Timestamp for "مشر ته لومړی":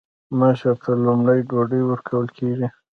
0.39-1.39